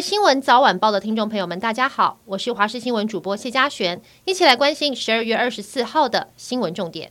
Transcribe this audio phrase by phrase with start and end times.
[0.00, 7.10] 新闻早晚报的听众朋友们，大家好，我是华视新闻主播谢佳璇，一起来关心十二月二十四号的新闻重点。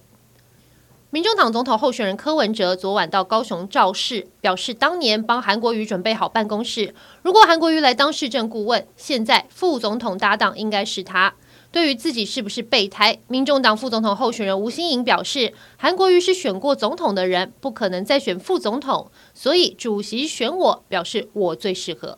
[1.09, 11.33] 民众党总统候选人柯文哲昨晚到高雄造势，表示当年帮韩国瑜准备好办公室，如果韩国瑜来当市政顾问，现在副总统搭档应该是他。
[11.71, 22.17] 对于自己是不是备胎，民众党副总统候选人吴欣颖表示，韩国瑜是选过总统的人，不可能再选副总统，所以主席选我，表示我最适合。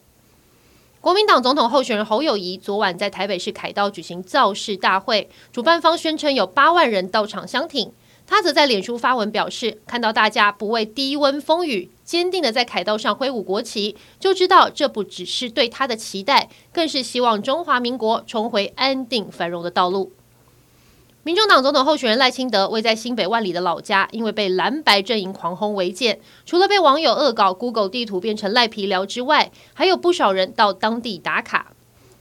[1.01, 7.89] 国民党总统候选人侯友谊昨晚在台北市凯道举行造势大会，主办方宣称有八万人到场相挺。
[8.27, 20.11] 他则在脸书发文表示，看到大家不畏低温风雨，坚定的在凯道上挥舞国旗，就知道这不只是对他的期待，更是希望中华民国重回安定繁荣的道路。
[21.23, 31.73] 民众党总统候选人赖清德位在新北万里的老家，因为被蓝白阵营狂轰违建，除了被网友恶搞 Google 地图变成赖皮寮之外，还有不少人到当地打卡。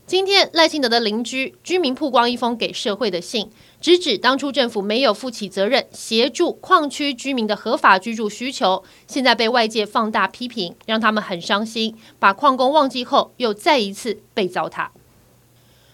[0.05, 11.95] 今天赖清德的邻居居民曝光一封给社会的信，直指当初政府没有负起责任，协助矿区居民的合法居住需求，现在被外界放大批评，让他们很伤心。
[12.19, 14.87] 把矿工忘记后，又再一次被糟蹋。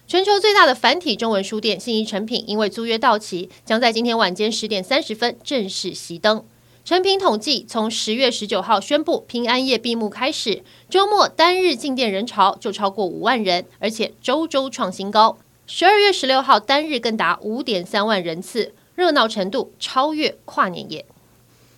[0.08, 6.45] 全球最大的繁体中文书店信义诚品，因为租约到期，将在今天晚间十点三十分正式熄灯。
[6.84, 15.39] 诚品统计，从十月十九号宣布平安夜闭幕开始，周末单日进店人潮就超过五万人，而且周周创新高。
[15.66, 21.03] 十二月十六号单日更达五点三万人次，热闹程度超越跨年夜。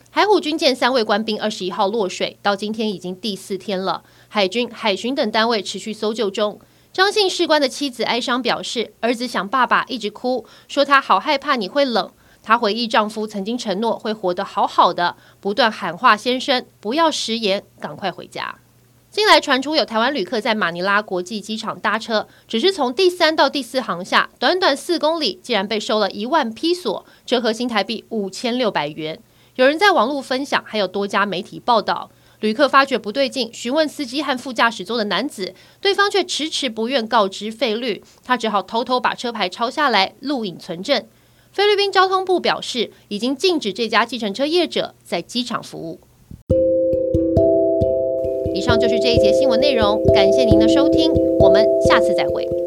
[0.09, 4.03] 海虎军舰三位官兵二十一号落水，到今天已经第四天了。
[4.27, 6.59] 海军、海巡等单位持续搜救中。
[6.91, 12.11] 张姓士官的妻子哀伤表示，儿子想爸爸，一直哭，说他好害怕你会冷。
[12.41, 18.59] 她回忆丈夫曾经承诺会活得好好的，不断喊话先生不要食言，赶快回家。
[19.11, 29.19] 近来传出有台湾旅客在马尼拉国际机场搭车，只是从第三到第四航下，短短四公里，竟然被收了一万披索，折合新台币五千六百元。
[29.55, 32.11] 有人在网络分享，还有多家媒体报道。
[32.41, 41.03] 旅客发觉不对劲，询问司机和副驾驶座的男子，对方却迟迟不愿告知费率，他只好偷偷把车牌抄下来录影存证。
[41.51, 45.99] 菲律宾交通部表示，已经禁止这家计程车业者在机场服务。
[48.53, 52.66] 以上就是这一节新闻内容，感谢您的收听，我们下次再会。